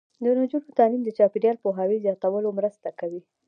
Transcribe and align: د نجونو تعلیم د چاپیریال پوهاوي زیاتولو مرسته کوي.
د 0.23 0.25
نجونو 0.39 0.69
تعلیم 0.79 1.01
د 1.05 1.09
چاپیریال 1.17 1.57
پوهاوي 1.63 1.97
زیاتولو 2.05 2.49
مرسته 2.59 2.87
کوي. 2.99 3.21